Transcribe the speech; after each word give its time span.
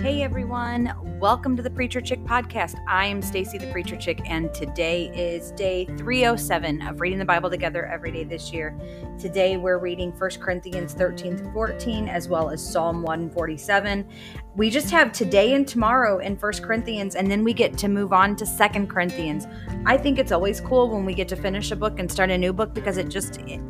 Hey 0.00 0.22
everyone, 0.22 0.94
welcome 1.20 1.58
to 1.58 1.62
the 1.62 1.68
Preacher 1.68 2.00
Chick 2.00 2.24
podcast. 2.24 2.74
I 2.88 3.04
am 3.04 3.20
Stacy 3.20 3.58
the 3.58 3.70
Preacher 3.70 3.96
Chick 3.96 4.22
and 4.24 4.52
today 4.54 5.10
is 5.14 5.50
day 5.50 5.84
307 5.98 6.80
of 6.80 7.02
reading 7.02 7.18
the 7.18 7.26
Bible 7.26 7.50
together 7.50 7.84
every 7.84 8.10
day 8.10 8.24
this 8.24 8.50
year. 8.50 8.74
Today 9.18 9.58
we're 9.58 9.76
reading 9.76 10.10
1 10.12 10.30
Corinthians 10.40 10.94
13 10.94 11.36
to 11.36 11.52
14 11.52 12.08
as 12.08 12.28
well 12.30 12.48
as 12.48 12.66
Psalm 12.66 13.02
147. 13.02 14.08
We 14.56 14.70
just 14.70 14.90
have 14.90 15.12
today 15.12 15.52
and 15.52 15.68
tomorrow 15.68 16.16
in 16.16 16.36
1 16.36 16.52
Corinthians 16.62 17.14
and 17.14 17.30
then 17.30 17.44
we 17.44 17.52
get 17.52 17.76
to 17.76 17.88
move 17.88 18.14
on 18.14 18.36
to 18.36 18.46
2 18.46 18.86
Corinthians. 18.86 19.46
I 19.84 19.98
think 19.98 20.18
it's 20.18 20.32
always 20.32 20.62
cool 20.62 20.88
when 20.88 21.04
we 21.04 21.12
get 21.12 21.28
to 21.28 21.36
finish 21.36 21.72
a 21.72 21.76
book 21.76 21.98
and 21.98 22.10
start 22.10 22.30
a 22.30 22.38
new 22.38 22.54
book 22.54 22.72
because 22.72 22.96
it 22.96 23.10
just 23.10 23.36
it, 23.42 23.60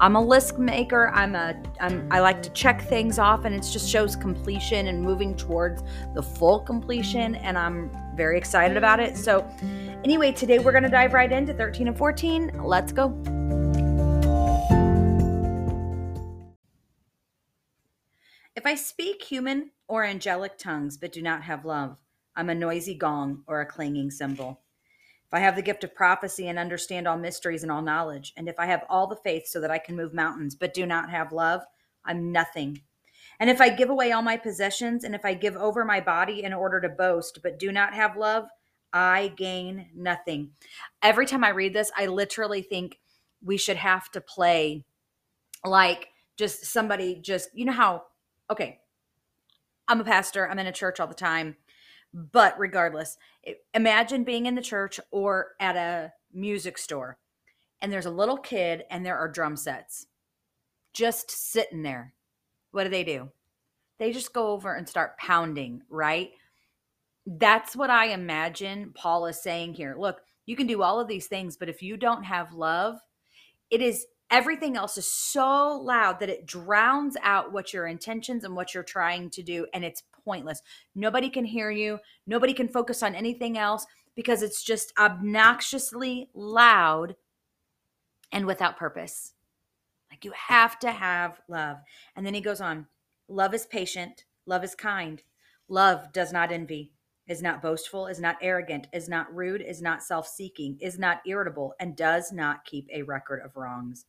I'm 0.00 0.14
a 0.14 0.22
list 0.22 0.58
maker. 0.58 1.08
I'm 1.08 1.34
a 1.34 1.60
I'm, 1.80 2.06
I 2.12 2.20
like 2.20 2.40
to 2.42 2.50
check 2.50 2.82
things 2.82 3.18
off, 3.18 3.44
and 3.44 3.54
it 3.54 3.62
just 3.62 3.88
shows 3.88 4.14
completion 4.14 4.86
and 4.86 5.02
moving 5.02 5.36
towards 5.36 5.82
the 6.14 6.22
full 6.22 6.60
completion. 6.60 7.34
And 7.34 7.58
I'm 7.58 7.90
very 8.14 8.38
excited 8.38 8.76
about 8.76 9.00
it. 9.00 9.16
So, 9.16 9.44
anyway, 10.04 10.30
today 10.30 10.60
we're 10.60 10.72
gonna 10.72 10.88
dive 10.88 11.14
right 11.14 11.30
into 11.30 11.52
13 11.52 11.88
and 11.88 11.98
14. 11.98 12.60
Let's 12.62 12.92
go. 12.92 13.08
If 18.54 18.66
I 18.66 18.76
speak 18.76 19.22
human 19.22 19.70
or 19.88 20.04
angelic 20.04 20.58
tongues 20.58 20.96
but 20.96 21.12
do 21.12 21.22
not 21.22 21.42
have 21.42 21.64
love, 21.64 21.98
I'm 22.36 22.50
a 22.50 22.54
noisy 22.54 22.94
gong 22.94 23.42
or 23.48 23.60
a 23.60 23.66
clanging 23.66 24.12
cymbal. 24.12 24.60
If 25.28 25.34
I 25.34 25.40
have 25.40 25.56
the 25.56 25.62
gift 25.62 25.84
of 25.84 25.94
prophecy 25.94 26.48
and 26.48 26.58
understand 26.58 27.06
all 27.06 27.18
mysteries 27.18 27.62
and 27.62 27.70
all 27.70 27.82
knowledge, 27.82 28.32
and 28.38 28.48
if 28.48 28.58
I 28.58 28.64
have 28.64 28.84
all 28.88 29.06
the 29.06 29.16
faith 29.16 29.46
so 29.46 29.60
that 29.60 29.70
I 29.70 29.76
can 29.76 29.94
move 29.94 30.14
mountains, 30.14 30.54
but 30.54 30.72
do 30.72 30.86
not 30.86 31.10
have 31.10 31.32
love, 31.32 31.60
I'm 32.02 32.32
nothing. 32.32 32.80
And 33.38 33.50
if 33.50 33.60
I 33.60 33.68
give 33.68 33.90
away 33.90 34.12
all 34.12 34.22
my 34.22 34.38
possessions, 34.38 35.04
and 35.04 35.14
if 35.14 35.26
I 35.26 35.34
give 35.34 35.54
over 35.54 35.84
my 35.84 36.00
body 36.00 36.44
in 36.44 36.54
order 36.54 36.80
to 36.80 36.88
boast, 36.88 37.40
but 37.42 37.58
do 37.58 37.70
not 37.70 37.92
have 37.92 38.16
love, 38.16 38.48
I 38.94 39.34
gain 39.36 39.90
nothing. 39.94 40.52
Every 41.02 41.26
time 41.26 41.44
I 41.44 41.50
read 41.50 41.74
this, 41.74 41.92
I 41.94 42.06
literally 42.06 42.62
think 42.62 42.98
we 43.44 43.58
should 43.58 43.76
have 43.76 44.10
to 44.12 44.22
play 44.22 44.86
like 45.62 46.08
just 46.38 46.64
somebody 46.64 47.16
just, 47.20 47.50
you 47.52 47.66
know 47.66 47.72
how, 47.72 48.04
okay, 48.50 48.80
I'm 49.88 50.00
a 50.00 50.04
pastor, 50.04 50.48
I'm 50.48 50.58
in 50.58 50.66
a 50.66 50.72
church 50.72 51.00
all 51.00 51.06
the 51.06 51.12
time 51.12 51.56
but 52.12 52.58
regardless, 52.58 53.16
imagine 53.74 54.24
being 54.24 54.46
in 54.46 54.54
the 54.54 54.62
church 54.62 54.98
or 55.10 55.48
at 55.60 55.76
a 55.76 56.12
music 56.32 56.78
store 56.78 57.18
and 57.80 57.92
there's 57.92 58.06
a 58.06 58.10
little 58.10 58.36
kid 58.36 58.84
and 58.90 59.04
there 59.04 59.16
are 59.16 59.28
drum 59.28 59.56
sets 59.56 60.06
just 60.92 61.30
sitting 61.30 61.82
there. 61.82 62.14
What 62.72 62.84
do 62.84 62.90
they 62.90 63.04
do? 63.04 63.30
They 63.98 64.12
just 64.12 64.32
go 64.32 64.48
over 64.48 64.74
and 64.74 64.88
start 64.88 65.18
pounding, 65.18 65.82
right? 65.88 66.30
That's 67.26 67.76
what 67.76 67.90
I 67.90 68.06
imagine 68.06 68.92
Paul 68.94 69.26
is 69.26 69.42
saying 69.42 69.74
here. 69.74 69.94
Look, 69.98 70.20
you 70.46 70.56
can 70.56 70.66
do 70.66 70.82
all 70.82 70.98
of 70.98 71.08
these 71.08 71.26
things, 71.26 71.56
but 71.56 71.68
if 71.68 71.82
you 71.82 71.96
don't 71.96 72.24
have 72.24 72.52
love, 72.52 72.98
it 73.70 73.82
is 73.82 74.06
everything 74.30 74.76
else 74.76 74.98
is 74.98 75.10
so 75.10 75.80
loud 75.82 76.20
that 76.20 76.28
it 76.28 76.46
drowns 76.46 77.16
out 77.22 77.52
what 77.52 77.72
your 77.72 77.86
intentions 77.86 78.44
and 78.44 78.54
what 78.54 78.74
you're 78.74 78.82
trying 78.82 79.30
to 79.30 79.42
do 79.42 79.66
and 79.72 79.84
it's 79.84 80.02
pointless. 80.28 80.60
Nobody 80.94 81.30
can 81.30 81.46
hear 81.46 81.70
you. 81.70 81.98
Nobody 82.26 82.52
can 82.52 82.68
focus 82.68 83.02
on 83.02 83.14
anything 83.14 83.56
else 83.56 83.86
because 84.14 84.42
it's 84.42 84.62
just 84.62 84.92
obnoxiously 84.98 86.28
loud 86.34 87.16
and 88.30 88.44
without 88.44 88.76
purpose. 88.76 89.32
Like 90.10 90.24
you 90.24 90.32
have 90.32 90.78
to 90.80 90.92
have 90.92 91.40
love. 91.48 91.78
And 92.14 92.26
then 92.26 92.34
he 92.34 92.42
goes 92.42 92.60
on 92.60 92.86
love 93.28 93.54
is 93.54 93.64
patient. 93.66 94.24
Love 94.44 94.64
is 94.64 94.74
kind. 94.74 95.22
Love 95.68 96.12
does 96.12 96.32
not 96.32 96.52
envy 96.52 96.92
is 97.28 97.42
not 97.42 97.62
boastful, 97.62 98.06
is 98.06 98.18
not 98.18 98.36
arrogant, 98.40 98.88
is 98.92 99.08
not 99.08 99.32
rude, 99.34 99.60
is 99.60 99.82
not 99.82 100.02
self 100.02 100.26
seeking, 100.26 100.78
is 100.80 100.98
not 100.98 101.20
irritable, 101.26 101.74
and 101.78 101.96
does 101.96 102.32
not 102.32 102.64
keep 102.64 102.88
a 102.92 103.02
record 103.02 103.40
of 103.44 103.56
wrongs. 103.56 104.06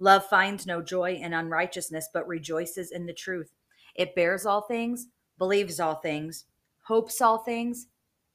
Love 0.00 0.26
finds 0.26 0.66
no 0.66 0.82
joy 0.82 1.14
in 1.14 1.32
unrighteousness, 1.32 2.08
but 2.12 2.26
rejoices 2.26 2.90
in 2.90 3.06
the 3.06 3.12
truth. 3.12 3.52
It 3.94 4.14
bears 4.14 4.44
all 4.44 4.62
things, 4.62 5.06
believes 5.38 5.80
all 5.80 5.96
things, 5.96 6.44
hopes 6.84 7.20
all 7.20 7.38
things, 7.38 7.86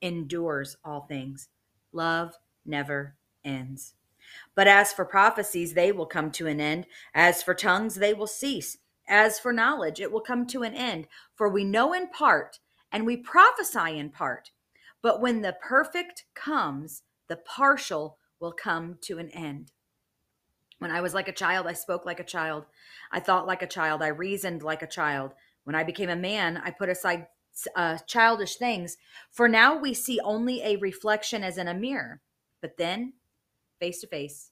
endures 0.01 0.78
all 0.84 1.01
things. 1.01 1.50
Love 1.91 2.35
never 2.66 3.16
ends. 3.44 3.94
But 4.56 4.67
as 4.67 4.94
for 4.94 5.06
prophecies, 5.06 5.73
they 5.73 5.91
will 5.91 6.06
come 6.06 6.31
to 6.31 6.47
an 6.47 6.59
end. 6.59 6.85
As 7.13 7.44
for 7.44 7.53
tongues, 7.53 7.95
they 7.95 8.13
will 8.13 8.28
cease. 8.28 8.78
As 9.07 9.40
for 9.40 9.51
knowledge, 9.51 10.00
it 10.00 10.11
will 10.11 10.22
come 10.22 10.45
to 10.47 10.63
an 10.63 10.73
end. 10.73 11.07
For 11.35 11.50
we 11.50 11.63
know 11.63 11.94
in 11.94 12.07
part, 12.07 12.59
and 12.91 13.06
we 13.06 13.17
prophesy 13.17 13.97
in 13.97 14.09
part. 14.09 14.51
But 15.01 15.19
when 15.19 15.41
the 15.41 15.57
perfect 15.61 16.25
comes, 16.34 17.03
the 17.28 17.35
partial 17.38 18.17
will 18.40 18.51
come 18.51 18.97
to 19.01 19.17
an 19.17 19.29
end. 19.29 19.72
When 20.79 20.91
I 20.91 21.01
was 21.01 21.13
like 21.13 21.28
a 21.28 21.34
child, 21.34 21.67
I 21.67 21.73
spoke 21.73 22.06
like 22.06 22.19
a 22.19 22.23
child. 22.23 22.66
I 23.11 23.19
thought 23.19 23.47
like 23.47 23.61
a 23.61 23.67
child. 23.67 24.01
I 24.01 24.07
reasoned 24.07 24.63
like 24.63 24.81
a 24.81 24.88
child. 24.88 25.34
When 25.63 25.75
I 25.75 25.83
became 25.83 26.09
a 26.09 26.16
man, 26.16 26.61
I 26.63 26.72
put 26.72 26.89
aside 26.89 27.27
uh, 27.75 27.97
childish 28.07 28.55
things. 28.55 28.97
For 29.29 29.47
now, 29.47 29.77
we 29.77 29.94
see 29.94 30.19
only 30.22 30.61
a 30.63 30.77
reflection 30.77 31.44
as 31.44 31.57
in 31.57 31.67
a 31.67 31.73
mirror. 31.73 32.22
But 32.61 32.77
then, 32.77 33.13
face 33.79 34.01
to 34.01 34.07
face, 34.07 34.51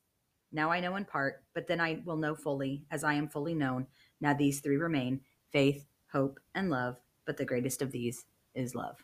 now 0.52 0.72
I 0.72 0.80
know 0.80 0.96
in 0.96 1.06
part, 1.06 1.44
but 1.54 1.68
then 1.68 1.80
I 1.80 2.02
will 2.06 2.18
know 2.18 2.36
fully 2.36 2.84
as 2.90 3.04
I 3.04 3.14
am 3.14 3.28
fully 3.28 3.54
known. 3.54 3.88
Now 4.20 4.34
these 4.34 4.60
three 4.60 4.78
remain 4.78 5.22
faith, 5.52 5.86
hope, 6.12 6.40
and 6.56 6.70
love. 6.70 6.98
But 7.26 7.38
the 7.38 7.46
greatest 7.46 7.82
of 7.82 7.92
these 7.92 8.26
is 8.56 8.74
love. 8.74 9.04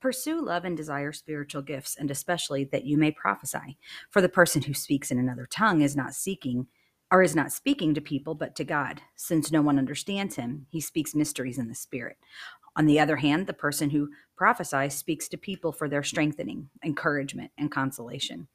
Pursue 0.00 0.40
love 0.42 0.64
and 0.64 0.74
desire 0.74 1.12
spiritual 1.12 1.60
gifts, 1.60 1.94
and 1.96 2.10
especially 2.10 2.64
that 2.64 2.86
you 2.86 2.96
may 2.96 3.10
prophesy. 3.10 3.76
For 4.08 4.22
the 4.22 4.30
person 4.30 4.62
who 4.62 4.72
speaks 4.72 5.10
in 5.10 5.18
another 5.18 5.46
tongue 5.46 5.82
is 5.82 5.94
not 5.94 6.14
seeking 6.14 6.68
or 7.10 7.22
is 7.22 7.34
not 7.34 7.52
speaking 7.52 7.94
to 7.94 8.00
people, 8.00 8.34
but 8.34 8.54
to 8.56 8.64
God. 8.64 9.00
Since 9.16 9.50
no 9.50 9.62
one 9.62 9.78
understands 9.78 10.36
him, 10.36 10.66
he 10.70 10.80
speaks 10.80 11.14
mysteries 11.14 11.58
in 11.58 11.68
the 11.68 11.74
spirit. 11.74 12.18
On 12.76 12.86
the 12.86 13.00
other 13.00 13.16
hand, 13.16 13.46
the 13.46 13.52
person 13.52 13.90
who 13.90 14.10
prophesies 14.36 14.94
speaks 14.94 15.28
to 15.28 15.36
people 15.36 15.72
for 15.72 15.88
their 15.88 16.04
strengthening, 16.04 16.70
encouragement, 16.84 17.50
and 17.58 17.70
consolation. 17.70 18.46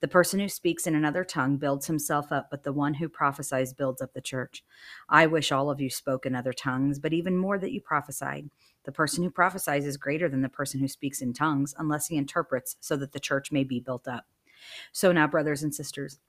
The 0.00 0.08
person 0.08 0.38
who 0.38 0.48
speaks 0.48 0.86
in 0.86 0.94
another 0.94 1.24
tongue 1.24 1.56
builds 1.56 1.86
himself 1.86 2.30
up, 2.30 2.48
but 2.50 2.62
the 2.62 2.72
one 2.72 2.94
who 2.94 3.08
prophesies 3.08 3.72
builds 3.72 4.00
up 4.00 4.14
the 4.14 4.20
church. 4.20 4.64
I 5.08 5.26
wish 5.26 5.50
all 5.50 5.70
of 5.70 5.80
you 5.80 5.90
spoke 5.90 6.24
in 6.24 6.36
other 6.36 6.52
tongues, 6.52 7.00
but 7.00 7.12
even 7.12 7.36
more 7.36 7.58
that 7.58 7.72
you 7.72 7.80
prophesied. 7.80 8.48
The 8.84 8.92
person 8.92 9.24
who 9.24 9.30
prophesies 9.30 9.86
is 9.86 9.96
greater 9.96 10.28
than 10.28 10.42
the 10.42 10.48
person 10.48 10.78
who 10.78 10.88
speaks 10.88 11.20
in 11.20 11.32
tongues, 11.32 11.74
unless 11.76 12.06
he 12.06 12.16
interprets, 12.16 12.76
so 12.80 12.96
that 12.96 13.12
the 13.12 13.20
church 13.20 13.50
may 13.50 13.64
be 13.64 13.80
built 13.80 14.06
up. 14.06 14.24
So 14.92 15.10
now, 15.10 15.26
brothers 15.26 15.62
and 15.62 15.74
sisters, 15.74 16.20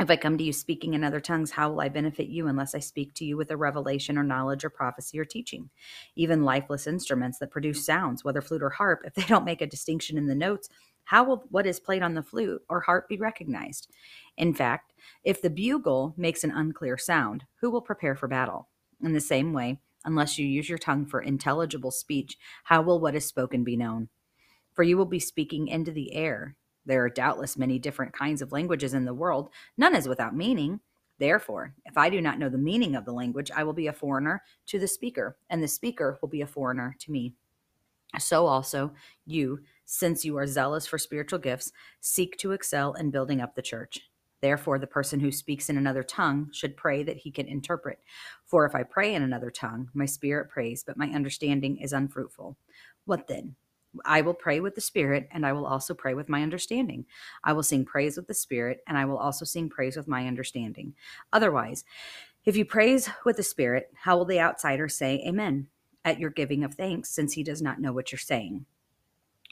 if 0.00 0.10
I 0.10 0.16
come 0.16 0.38
to 0.38 0.44
you 0.44 0.52
speaking 0.52 0.94
in 0.94 1.04
other 1.04 1.20
tongues, 1.20 1.50
how 1.50 1.70
will 1.70 1.80
I 1.80 1.90
benefit 1.90 2.28
you 2.28 2.46
unless 2.46 2.74
I 2.74 2.78
speak 2.78 3.12
to 3.14 3.24
you 3.24 3.36
with 3.36 3.50
a 3.50 3.56
revelation 3.56 4.16
or 4.16 4.22
knowledge 4.22 4.64
or 4.64 4.70
prophecy 4.70 5.18
or 5.20 5.26
teaching? 5.26 5.68
Even 6.16 6.42
lifeless 6.42 6.86
instruments 6.86 7.38
that 7.38 7.50
produce 7.50 7.84
sounds, 7.84 8.24
whether 8.24 8.40
flute 8.40 8.62
or 8.62 8.70
harp, 8.70 9.02
if 9.04 9.14
they 9.14 9.24
don't 9.24 9.44
make 9.44 9.60
a 9.60 9.66
distinction 9.66 10.16
in 10.16 10.26
the 10.26 10.34
notes, 10.34 10.70
how 11.04 11.24
will 11.24 11.44
what 11.50 11.66
is 11.66 11.80
played 11.80 12.02
on 12.02 12.14
the 12.14 12.22
flute 12.22 12.62
or 12.68 12.80
harp 12.80 13.08
be 13.08 13.18
recognized? 13.18 13.88
In 14.36 14.54
fact, 14.54 14.94
if 15.22 15.42
the 15.42 15.50
bugle 15.50 16.14
makes 16.16 16.44
an 16.44 16.50
unclear 16.50 16.96
sound, 16.96 17.44
who 17.60 17.70
will 17.70 17.82
prepare 17.82 18.14
for 18.14 18.28
battle? 18.28 18.68
In 19.02 19.12
the 19.12 19.20
same 19.20 19.52
way, 19.52 19.80
unless 20.04 20.38
you 20.38 20.46
use 20.46 20.68
your 20.68 20.78
tongue 20.78 21.04
for 21.04 21.20
intelligible 21.20 21.90
speech, 21.90 22.38
how 22.64 22.80
will 22.80 23.00
what 23.00 23.14
is 23.14 23.26
spoken 23.26 23.64
be 23.64 23.76
known? 23.76 24.08
For 24.72 24.82
you 24.82 24.96
will 24.96 25.04
be 25.04 25.18
speaking 25.18 25.68
into 25.68 25.90
the 25.90 26.14
air 26.14 26.56
there 26.86 27.04
are 27.04 27.10
doubtless 27.10 27.56
many 27.56 27.78
different 27.78 28.12
kinds 28.12 28.42
of 28.42 28.52
languages 28.52 28.94
in 28.94 29.04
the 29.04 29.14
world. 29.14 29.50
None 29.76 29.94
is 29.94 30.08
without 30.08 30.34
meaning. 30.34 30.80
Therefore, 31.18 31.74
if 31.84 31.98
I 31.98 32.08
do 32.08 32.20
not 32.20 32.38
know 32.38 32.48
the 32.48 32.56
meaning 32.58 32.96
of 32.96 33.04
the 33.04 33.12
language, 33.12 33.50
I 33.54 33.62
will 33.62 33.74
be 33.74 33.88
a 33.88 33.92
foreigner 33.92 34.42
to 34.66 34.78
the 34.78 34.88
speaker, 34.88 35.36
and 35.50 35.62
the 35.62 35.68
speaker 35.68 36.18
will 36.20 36.30
be 36.30 36.40
a 36.40 36.46
foreigner 36.46 36.96
to 37.00 37.12
me. 37.12 37.34
So 38.18 38.46
also, 38.46 38.92
you, 39.26 39.60
since 39.84 40.24
you 40.24 40.36
are 40.38 40.46
zealous 40.46 40.86
for 40.86 40.98
spiritual 40.98 41.38
gifts, 41.38 41.72
seek 42.00 42.36
to 42.38 42.52
excel 42.52 42.94
in 42.94 43.10
building 43.10 43.40
up 43.40 43.54
the 43.54 43.62
church. 43.62 44.00
Therefore, 44.40 44.78
the 44.78 44.86
person 44.86 45.20
who 45.20 45.30
speaks 45.30 45.68
in 45.68 45.76
another 45.76 46.02
tongue 46.02 46.48
should 46.52 46.76
pray 46.76 47.02
that 47.02 47.18
he 47.18 47.30
can 47.30 47.46
interpret. 47.46 47.98
For 48.46 48.64
if 48.64 48.74
I 48.74 48.82
pray 48.82 49.14
in 49.14 49.22
another 49.22 49.50
tongue, 49.50 49.90
my 49.92 50.06
spirit 50.06 50.48
prays, 50.48 50.82
but 50.82 50.96
my 50.96 51.08
understanding 51.08 51.76
is 51.76 51.92
unfruitful. 51.92 52.56
What 53.04 53.26
then? 53.26 53.54
I 54.04 54.20
will 54.20 54.34
pray 54.34 54.60
with 54.60 54.74
the 54.74 54.80
Spirit, 54.80 55.28
and 55.30 55.44
I 55.44 55.52
will 55.52 55.66
also 55.66 55.94
pray 55.94 56.14
with 56.14 56.28
my 56.28 56.42
understanding. 56.42 57.06
I 57.44 57.52
will 57.52 57.62
sing 57.62 57.84
praise 57.84 58.16
with 58.16 58.26
the 58.26 58.34
Spirit, 58.34 58.80
and 58.86 58.96
I 58.96 59.04
will 59.04 59.18
also 59.18 59.44
sing 59.44 59.68
praise 59.68 59.96
with 59.96 60.08
my 60.08 60.26
understanding. 60.26 60.94
Otherwise, 61.32 61.84
if 62.44 62.56
you 62.56 62.64
praise 62.64 63.08
with 63.24 63.36
the 63.36 63.42
Spirit, 63.42 63.90
how 63.94 64.16
will 64.16 64.24
the 64.24 64.40
outsider 64.40 64.88
say 64.88 65.22
Amen 65.26 65.68
at 66.04 66.18
your 66.18 66.30
giving 66.30 66.64
of 66.64 66.74
thanks, 66.74 67.10
since 67.10 67.34
he 67.34 67.42
does 67.42 67.60
not 67.60 67.80
know 67.80 67.92
what 67.92 68.12
you're 68.12 68.18
saying? 68.18 68.66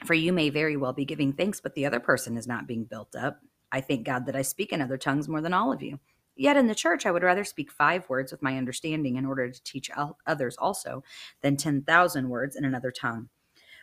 For 0.05 0.13
you 0.13 0.31
may 0.31 0.49
very 0.49 0.77
well 0.77 0.93
be 0.93 1.05
giving 1.05 1.33
thanks, 1.33 1.59
but 1.59 1.75
the 1.75 1.85
other 1.85 1.99
person 1.99 2.37
is 2.37 2.47
not 2.47 2.67
being 2.67 2.85
built 2.85 3.15
up. 3.15 3.39
I 3.71 3.81
thank 3.81 4.05
God 4.05 4.25
that 4.25 4.35
I 4.35 4.41
speak 4.41 4.71
in 4.71 4.81
other 4.81 4.97
tongues 4.97 5.27
more 5.27 5.41
than 5.41 5.53
all 5.53 5.71
of 5.71 5.81
you 5.81 5.99
Yet 6.39 6.55
in 6.55 6.67
the 6.67 6.75
church, 6.75 7.05
I 7.05 7.11
would 7.11 7.21
rather 7.21 7.43
speak 7.43 7.69
five 7.69 8.07
words 8.07 8.31
with 8.31 8.41
my 8.41 8.57
understanding 8.57 9.17
in 9.17 9.25
order 9.25 9.51
to 9.51 9.63
teach 9.63 9.91
others 10.25 10.55
also 10.57 11.03
than 11.41 11.57
10,000 11.57 12.29
words 12.29 12.55
in 12.55 12.63
another 12.63 12.91
tongue. 12.91 13.27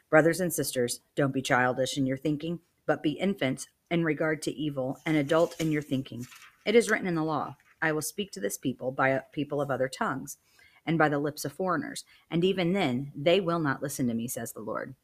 Brothers 0.09 0.41
and 0.41 0.53
sisters, 0.53 1.01
don't 1.17 1.35
be 1.35 1.43
childish 1.43 1.99
in 1.99 2.07
your 2.07 2.17
thinking, 2.17 2.61
but 2.87 3.03
be 3.03 3.13
infants 3.13 3.67
in 3.91 4.05
regard 4.05 4.41
to 4.43 4.55
evil, 4.55 4.99
and 5.05 5.17
adult 5.17 5.61
in 5.61 5.73
your 5.73 5.83
thinking. 5.83 6.27
It 6.65 6.75
is 6.75 6.91
written 6.91 7.07
in 7.07 7.15
the 7.15 7.25
law 7.25 7.57
I 7.83 7.93
will 7.93 8.03
speak 8.03 8.33
to 8.33 8.41
this 8.41 8.57
people 8.57 8.91
by 8.91 9.21
people 9.33 9.61
of 9.61 9.71
other 9.71 9.89
tongues, 9.89 10.39
and 10.87 10.97
by 10.97 11.09
the 11.09 11.19
lips 11.19 11.45
of 11.45 11.53
foreigners, 11.53 12.05
and 12.31 12.45
even 12.45 12.73
then 12.73 13.13
they 13.15 13.41
will 13.41 13.59
not 13.59 13.83
listen 13.83 14.07
to 14.09 14.15
me, 14.15 14.29
says 14.29 14.53
the 14.53 14.61
Lord. 14.61 14.95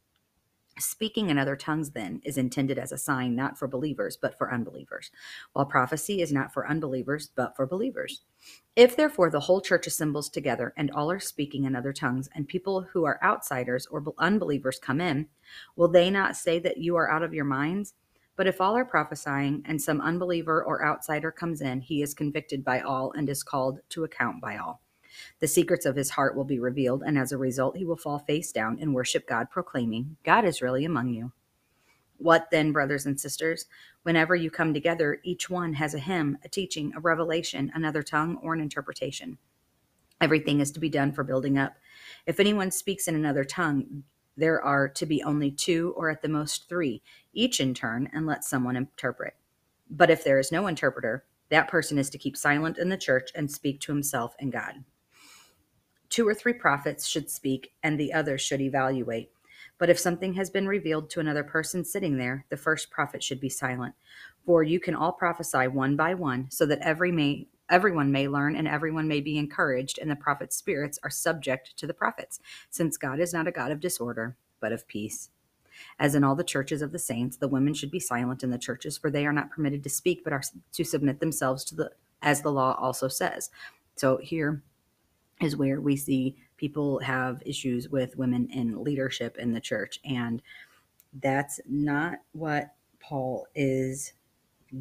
Speaking 0.79 1.29
in 1.29 1.39
other 1.39 1.55
tongues, 1.55 1.91
then, 1.91 2.21
is 2.25 2.39
intended 2.39 2.79
as 2.79 2.93
a 2.93 2.99
sign 2.99 3.37
not 3.37 3.59
for 3.59 3.69
believers, 3.69 4.17
but 4.17 4.37
for 4.37 4.53
unbelievers, 4.53 5.11
while 5.53 5.67
prophecy 5.67 6.23
is 6.23 6.33
not 6.33 6.53
for 6.53 6.67
unbelievers, 6.67 7.31
but 7.35 7.55
for 7.55 7.67
believers. 7.67 8.23
If 8.75 8.97
therefore 8.97 9.31
the 9.31 9.41
whole 9.41 9.61
church 9.61 9.87
assembles 9.87 10.29
together, 10.29 10.73
and 10.77 10.91
all 10.91 11.11
are 11.11 11.21
speaking 11.21 11.65
in 11.65 11.77
other 11.77 11.93
tongues, 11.93 12.29
and 12.35 12.49
people 12.49 12.83
who 12.93 13.05
are 13.05 13.23
outsiders 13.23 13.87
or 13.87 14.03
unbelievers 14.19 14.79
come 14.79 15.01
in, 15.01 15.29
will 15.77 15.89
they 15.89 16.11
not 16.11 16.37
say 16.37 16.59
that 16.59 16.79
you 16.79 16.97
are 16.97 17.11
out 17.11 17.23
of 17.23 17.35
your 17.35 17.45
minds? 17.45 17.95
But 18.35 18.47
if 18.47 18.61
all 18.61 18.77
are 18.77 18.85
prophesying, 18.85 19.63
and 19.67 19.81
some 19.81 20.01
unbeliever 20.01 20.65
or 20.65 20.85
outsider 20.85 21.31
comes 21.31 21.61
in, 21.61 21.83
he 21.83 22.03
is 22.03 22.15
convicted 22.15 22.65
by 22.65 22.81
all 22.81 23.13
and 23.13 23.29
is 23.29 23.43
called 23.43 23.81
to 23.91 24.05
account 24.05 24.41
by 24.41 24.57
all. 24.57 24.82
The 25.41 25.49
secrets 25.49 25.87
of 25.87 25.97
his 25.97 26.11
heart 26.11 26.37
will 26.37 26.45
be 26.45 26.59
revealed, 26.59 27.03
and 27.03 27.19
as 27.19 27.33
a 27.33 27.39
result, 27.39 27.77
he 27.77 27.85
will 27.85 27.97
fall 27.97 28.19
face 28.19 28.53
down 28.53 28.79
and 28.81 28.95
worship 28.95 29.27
God, 29.27 29.51
proclaiming, 29.51 30.17
God 30.25 30.45
is 30.45 30.63
really 30.63 30.85
among 30.85 31.09
you. 31.09 31.33
What 32.19 32.51
then, 32.51 32.71
brothers 32.71 33.05
and 33.05 33.19
sisters? 33.19 33.67
Whenever 34.05 34.37
you 34.37 34.51
come 34.51 34.73
together, 34.73 35.19
each 35.25 35.51
one 35.51 35.75
has 35.75 35.95
a 35.95 35.99
hymn, 35.99 36.39
a 36.45 36.49
teaching, 36.49 36.93
a 36.95 37.01
revelation, 37.01 37.73
another 37.75 38.03
tongue, 38.03 38.39
or 38.43 38.55
an 38.55 38.61
interpretation. 38.61 39.39
Everything 40.21 40.61
is 40.61 40.71
to 40.71 40.81
be 40.81 40.89
done 40.89 41.13
for 41.13 41.25
building 41.25 41.59
up. 41.59 41.75
If 42.27 42.39
anyone 42.39 42.71
speaks 42.71 43.09
in 43.09 43.17
another 43.17 43.43
tongue, 43.43 44.05
there 44.37 44.63
are 44.63 44.89
to 44.89 45.05
be 45.05 45.23
only 45.25 45.51
two 45.51 45.93
or 45.97 46.11
at 46.11 46.23
the 46.23 46.29
most 46.29 46.69
three, 46.69 47.03
each 47.33 47.61
in 47.61 47.75
turn, 47.75 48.09
and 48.13 48.25
let 48.25 48.45
someone 48.45 48.77
interpret. 48.77 49.35
But 49.91 50.11
if 50.11 50.23
there 50.23 50.39
is 50.39 50.53
no 50.53 50.69
interpreter, 50.69 51.25
that 51.49 51.69
person 51.69 51.99
is 51.99 52.09
to 52.11 52.19
keep 52.19 52.37
silent 52.37 52.79
in 52.79 52.89
the 52.89 52.97
church 52.97 53.31
and 53.35 53.51
speak 53.51 53.81
to 53.81 53.93
himself 53.93 54.35
and 54.39 54.53
God. 54.53 54.85
Two 56.13 56.29
or 56.29 56.35
three 56.35 56.53
prophets 56.53 57.07
should 57.07 57.31
speak, 57.31 57.73
and 57.83 57.99
the 57.99 58.13
others 58.13 58.43
should 58.43 58.61
evaluate. 58.61 59.31
But 59.79 59.89
if 59.89 59.99
something 59.99 60.35
has 60.35 60.51
been 60.51 60.69
revealed 60.69 61.09
to 61.09 61.21
another 61.21 61.43
person 61.43 61.87
sitting 61.87 62.19
there, 62.19 62.45
the 62.51 62.57
first 62.59 62.91
prophet 62.91 63.23
should 63.23 63.41
be 63.41 63.49
silent. 63.49 63.95
For 64.45 64.63
you 64.63 64.79
can 64.79 64.95
all 64.95 65.13
prophesy 65.13 65.69
one 65.69 65.97
by 65.97 66.13
one, 66.13 66.51
so 66.51 66.67
that 66.67 66.81
every 66.83 67.13
may 67.13 67.49
everyone 67.71 68.13
may 68.13 68.29
learn 68.29 68.57
and 68.57 68.69
everyone 68.69 69.09
may 69.09 69.23
be 69.23 69.39
encouraged, 69.39 69.99
and 69.99 70.11
the 70.11 70.15
prophet's 70.15 70.55
spirits 70.55 70.99
are 71.03 71.09
subject 71.09 71.79
to 71.79 71.87
the 71.87 71.95
prophets, 71.95 72.41
since 72.69 72.99
God 72.99 73.19
is 73.19 73.33
not 73.33 73.49
a 73.49 73.51
God 73.51 73.73
of 73.73 73.81
disorder, 73.81 74.37
but 74.61 74.71
of 74.71 74.87
peace. 74.87 75.31
As 75.99 76.15
in 76.15 76.25
all 76.25 76.37
the 76.37 76.45
churches 76.45 76.83
of 76.83 76.93
the 76.93 76.99
saints, 76.99 77.39
the 77.39 77.49
women 77.49 77.73
should 77.73 77.91
be 77.91 77.99
silent 77.99 78.43
in 78.43 78.51
the 78.51 78.59
churches, 78.59 78.99
for 78.99 79.11
they 79.11 79.25
are 79.25 79.33
not 79.33 79.51
permitted 79.51 79.83
to 79.85 79.89
speak, 79.89 80.25
but 80.25 80.35
are 80.35 80.43
to 80.73 80.85
submit 80.85 81.21
themselves 81.21 81.65
to 81.65 81.75
the 81.75 81.91
as 82.21 82.43
the 82.43 82.53
law 82.53 82.77
also 82.79 83.09
says. 83.09 83.49
So 83.97 84.19
here 84.19 84.63
is 85.43 85.57
where 85.57 85.81
we 85.81 85.97
see 85.97 86.37
people 86.57 86.99
have 87.01 87.43
issues 87.45 87.89
with 87.89 88.17
women 88.17 88.49
in 88.53 88.83
leadership 88.83 89.37
in 89.39 89.53
the 89.53 89.61
church. 89.61 89.99
And 90.05 90.43
that's 91.21 91.61
not 91.69 92.19
what 92.33 92.75
Paul 93.01 93.47
is 93.55 94.13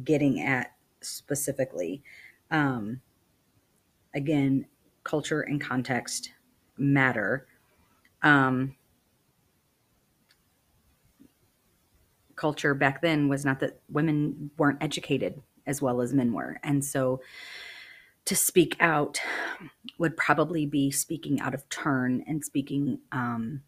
getting 0.04 0.40
at 0.40 0.72
specifically. 1.00 2.02
Um, 2.50 3.00
again, 4.14 4.66
culture 5.04 5.42
and 5.42 5.60
context 5.60 6.32
matter. 6.78 7.46
Um, 8.22 8.76
culture 12.36 12.74
back 12.74 13.02
then 13.02 13.28
was 13.28 13.44
not 13.44 13.60
that 13.60 13.80
women 13.90 14.50
weren't 14.58 14.82
educated 14.82 15.40
as 15.66 15.82
well 15.82 16.00
as 16.00 16.12
men 16.12 16.32
were. 16.32 16.58
And 16.62 16.84
so 16.84 17.20
to 18.24 18.36
speak 18.36 18.76
out 18.80 19.20
would 19.98 20.16
probably 20.16 20.66
be 20.66 20.90
speaking 20.90 21.40
out 21.40 21.54
of 21.54 21.68
turn 21.68 22.24
and 22.26 22.44
speaking 22.44 23.00
um, 23.10 23.62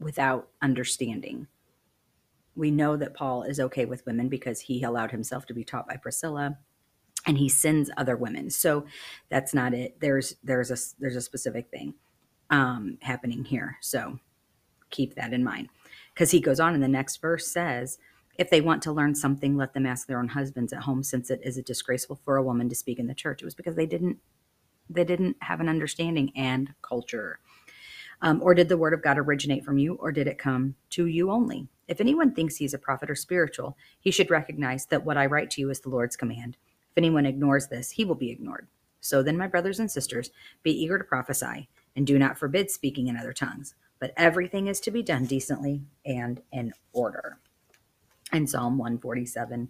without 0.00 0.48
understanding. 0.62 1.46
We 2.56 2.70
know 2.70 2.96
that 2.96 3.14
Paul 3.14 3.42
is 3.42 3.60
okay 3.60 3.84
with 3.84 4.06
women 4.06 4.28
because 4.28 4.60
he 4.60 4.82
allowed 4.82 5.10
himself 5.10 5.46
to 5.46 5.54
be 5.54 5.64
taught 5.64 5.86
by 5.86 5.96
Priscilla 5.96 6.58
and 7.26 7.38
he 7.38 7.48
sends 7.48 7.90
other 7.96 8.16
women. 8.16 8.50
So 8.50 8.86
that's 9.28 9.52
not 9.54 9.74
it. 9.74 10.00
There's 10.00 10.36
there's 10.42 10.70
a 10.70 10.76
there's 10.98 11.16
a 11.16 11.20
specific 11.20 11.70
thing 11.70 11.94
um, 12.50 12.98
happening 13.02 13.44
here. 13.44 13.76
So 13.80 14.18
keep 14.90 15.14
that 15.14 15.32
in 15.32 15.44
mind. 15.44 15.68
Because 16.14 16.30
he 16.30 16.40
goes 16.40 16.58
on 16.58 16.74
in 16.74 16.80
the 16.80 16.88
next 16.88 17.18
verse 17.18 17.46
says, 17.46 17.98
if 18.38 18.50
they 18.50 18.60
want 18.60 18.82
to 18.84 18.92
learn 18.92 19.16
something, 19.16 19.56
let 19.56 19.74
them 19.74 19.84
ask 19.84 20.06
their 20.06 20.20
own 20.20 20.28
husbands 20.28 20.72
at 20.72 20.82
home, 20.82 21.02
since 21.02 21.28
it 21.28 21.40
is 21.42 21.60
disgraceful 21.62 22.20
for 22.24 22.36
a 22.36 22.42
woman 22.42 22.68
to 22.68 22.74
speak 22.74 23.00
in 23.00 23.08
the 23.08 23.14
church. 23.14 23.42
It 23.42 23.44
was 23.44 23.56
because 23.56 23.74
they 23.74 23.86
didn't 23.86 24.18
they 24.90 25.04
didn't 25.04 25.36
have 25.42 25.60
an 25.60 25.68
understanding 25.68 26.32
and 26.34 26.72
culture. 26.80 27.40
Um, 28.22 28.40
or 28.42 28.54
did 28.54 28.70
the 28.70 28.78
word 28.78 28.94
of 28.94 29.02
God 29.02 29.18
originate 29.18 29.62
from 29.62 29.76
you, 29.76 29.94
or 29.96 30.12
did 30.12 30.26
it 30.26 30.38
come 30.38 30.76
to 30.90 31.06
you 31.06 31.30
only? 31.30 31.68
If 31.88 32.00
anyone 32.00 32.32
thinks 32.32 32.56
he 32.56 32.64
is 32.64 32.72
a 32.72 32.78
prophet 32.78 33.10
or 33.10 33.14
spiritual, 33.14 33.76
he 34.00 34.10
should 34.10 34.30
recognize 34.30 34.86
that 34.86 35.04
what 35.04 35.18
I 35.18 35.26
write 35.26 35.50
to 35.52 35.60
you 35.60 35.68
is 35.68 35.80
the 35.80 35.90
Lord's 35.90 36.16
command. 36.16 36.56
If 36.90 36.96
anyone 36.96 37.26
ignores 37.26 37.68
this, 37.68 37.90
he 37.90 38.04
will 38.06 38.14
be 38.14 38.30
ignored. 38.30 38.66
So 39.00 39.22
then, 39.22 39.36
my 39.36 39.46
brothers 39.46 39.78
and 39.78 39.90
sisters, 39.90 40.30
be 40.62 40.72
eager 40.72 40.96
to 40.96 41.04
prophesy, 41.04 41.68
and 41.94 42.06
do 42.06 42.18
not 42.18 42.38
forbid 42.38 42.70
speaking 42.70 43.08
in 43.08 43.16
other 43.16 43.34
tongues, 43.34 43.74
but 43.98 44.14
everything 44.16 44.68
is 44.68 44.80
to 44.80 44.90
be 44.90 45.02
done 45.02 45.26
decently 45.26 45.82
and 46.06 46.40
in 46.50 46.72
order 46.92 47.38
and 48.32 48.48
Psalm 48.48 48.78
147. 48.78 49.68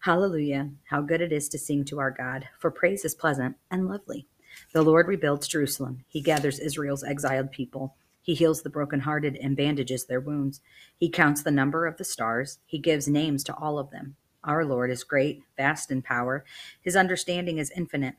Hallelujah. 0.00 0.70
How 0.90 1.00
good 1.00 1.20
it 1.20 1.32
is 1.32 1.48
to 1.50 1.58
sing 1.58 1.84
to 1.86 1.98
our 1.98 2.10
God, 2.10 2.48
for 2.58 2.70
praise 2.70 3.04
is 3.04 3.14
pleasant 3.14 3.56
and 3.70 3.88
lovely. 3.88 4.26
The 4.72 4.82
Lord 4.82 5.08
rebuilds 5.08 5.48
Jerusalem. 5.48 6.04
He 6.08 6.20
gathers 6.20 6.58
Israel's 6.58 7.04
exiled 7.04 7.50
people. 7.52 7.96
He 8.22 8.34
heals 8.34 8.62
the 8.62 8.70
brokenhearted 8.70 9.36
and 9.36 9.56
bandages 9.56 10.04
their 10.06 10.20
wounds. 10.20 10.60
He 10.96 11.08
counts 11.08 11.42
the 11.42 11.50
number 11.50 11.86
of 11.86 11.96
the 11.96 12.04
stars. 12.04 12.58
He 12.66 12.78
gives 12.78 13.08
names 13.08 13.44
to 13.44 13.54
all 13.54 13.78
of 13.78 13.90
them. 13.90 14.16
Our 14.44 14.64
Lord 14.64 14.90
is 14.90 15.04
great, 15.04 15.42
vast 15.56 15.90
in 15.90 16.02
power. 16.02 16.44
His 16.80 16.96
understanding 16.96 17.58
is 17.58 17.72
infinite. 17.76 18.14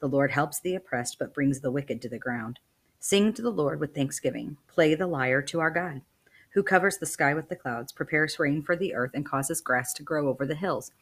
The 0.00 0.08
Lord 0.08 0.32
helps 0.32 0.60
the 0.60 0.74
oppressed, 0.74 1.18
but 1.18 1.34
brings 1.34 1.60
the 1.60 1.70
wicked 1.70 2.02
to 2.02 2.08
the 2.08 2.18
ground. 2.18 2.58
Sing 2.98 3.32
to 3.34 3.42
the 3.42 3.50
Lord 3.50 3.80
with 3.80 3.94
thanksgiving. 3.94 4.56
Play 4.68 4.94
the 4.94 5.06
lyre 5.06 5.42
to 5.42 5.60
our 5.60 5.70
God 5.70 6.02
who 6.54 6.62
covers 6.62 6.98
the 6.98 7.06
sky 7.06 7.34
with 7.34 7.48
the 7.48 7.56
clouds, 7.56 7.92
prepares 7.92 8.38
rain 8.38 8.62
for 8.62 8.76
the 8.76 8.94
earth, 8.94 9.12
and 9.14 9.26
causes 9.26 9.60
grass 9.60 9.92
to 9.94 10.02
grow 10.02 10.28
over 10.28 10.46
the 10.46 10.54
hills. 10.54 10.92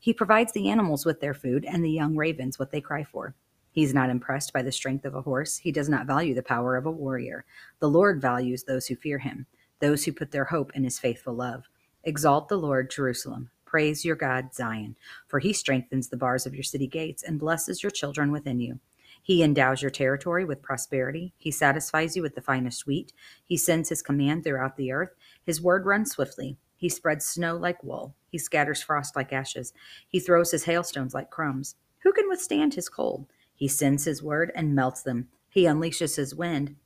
He 0.00 0.12
provides 0.12 0.52
the 0.52 0.68
animals 0.68 1.04
with 1.06 1.20
their 1.20 1.34
food 1.34 1.64
and 1.64 1.84
the 1.84 1.90
young 1.90 2.16
ravens 2.16 2.58
what 2.58 2.70
they 2.70 2.80
cry 2.80 3.04
for. 3.04 3.34
He 3.70 3.82
is 3.82 3.94
not 3.94 4.10
impressed 4.10 4.52
by 4.52 4.62
the 4.62 4.72
strength 4.72 5.04
of 5.04 5.14
a 5.14 5.22
horse. 5.22 5.58
He 5.58 5.70
does 5.70 5.88
not 5.88 6.06
value 6.06 6.34
the 6.34 6.42
power 6.42 6.76
of 6.76 6.86
a 6.86 6.90
warrior. 6.90 7.44
The 7.78 7.90
Lord 7.90 8.20
values 8.20 8.64
those 8.64 8.86
who 8.86 8.96
fear 8.96 9.18
him, 9.18 9.46
those 9.80 10.04
who 10.04 10.12
put 10.12 10.30
their 10.30 10.46
hope 10.46 10.72
in 10.74 10.84
his 10.84 10.98
faithful 10.98 11.34
love. 11.34 11.64
Exalt 12.04 12.48
the 12.48 12.56
Lord, 12.56 12.90
Jerusalem. 12.90 13.50
Praise 13.66 14.04
your 14.04 14.16
God, 14.16 14.54
Zion, 14.54 14.96
for 15.26 15.40
he 15.40 15.52
strengthens 15.52 16.08
the 16.08 16.16
bars 16.16 16.46
of 16.46 16.54
your 16.54 16.62
city 16.62 16.86
gates 16.86 17.22
and 17.22 17.38
blesses 17.38 17.82
your 17.82 17.90
children 17.90 18.32
within 18.32 18.60
you. 18.60 18.80
He 19.26 19.42
endows 19.42 19.82
your 19.82 19.90
territory 19.90 20.44
with 20.44 20.62
prosperity. 20.62 21.34
He 21.36 21.50
satisfies 21.50 22.14
you 22.14 22.22
with 22.22 22.36
the 22.36 22.40
finest 22.40 22.86
wheat. 22.86 23.12
He 23.44 23.56
sends 23.56 23.88
his 23.88 24.00
command 24.00 24.44
throughout 24.44 24.76
the 24.76 24.92
earth. 24.92 25.16
His 25.42 25.60
word 25.60 25.84
runs 25.84 26.12
swiftly. 26.12 26.58
He 26.76 26.88
spreads 26.88 27.24
snow 27.24 27.56
like 27.56 27.82
wool. 27.82 28.14
He 28.28 28.38
scatters 28.38 28.84
frost 28.84 29.16
like 29.16 29.32
ashes. 29.32 29.72
He 30.06 30.20
throws 30.20 30.52
his 30.52 30.62
hailstones 30.62 31.12
like 31.12 31.28
crumbs. 31.28 31.74
Who 32.04 32.12
can 32.12 32.28
withstand 32.28 32.74
his 32.74 32.88
cold? 32.88 33.26
He 33.52 33.66
sends 33.66 34.04
his 34.04 34.22
word 34.22 34.52
and 34.54 34.76
melts 34.76 35.02
them. 35.02 35.26
He 35.48 35.64
unleashes 35.64 36.14
his 36.14 36.32
wind, 36.32 36.76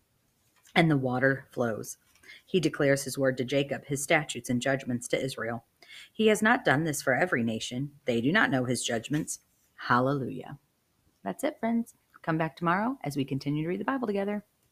and 0.75 0.91
the 0.91 0.97
water 0.97 1.45
flows. 1.51 1.99
He 2.47 2.59
declares 2.59 3.05
his 3.05 3.19
word 3.19 3.37
to 3.37 3.45
Jacob, 3.45 3.85
his 3.85 4.03
statutes 4.03 4.49
and 4.49 4.63
judgments 4.63 5.09
to 5.09 5.23
Israel. 5.23 5.67
He 6.11 6.29
has 6.29 6.41
not 6.41 6.65
done 6.65 6.85
this 6.85 7.03
for 7.03 7.15
every 7.15 7.43
nation. 7.43 7.91
They 8.07 8.23
do 8.23 8.33
not 8.33 8.51
know 8.51 8.65
his 8.65 8.83
judgments. 8.83 9.41
Hallelujah. 9.75 10.59
That's 11.23 11.45
it, 11.45 11.59
friends. 11.61 11.97
Come 12.23 12.39
back 12.39 12.57
tomorrow 12.57 12.99
as 13.03 13.17
we 13.17 13.25
continue 13.25 13.63
to 13.63 13.69
read 13.69 13.81
the 13.81 13.85
Bible 13.85 14.07
together. 14.07 14.45